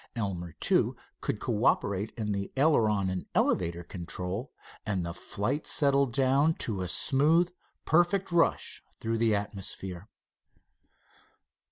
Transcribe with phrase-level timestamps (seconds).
[0.15, 4.51] Elmer, too, could cooperate in the aileron and elevator control,
[4.83, 7.51] and the flight settled down to a smooth,
[7.85, 10.07] perfect rush through the atmosphere.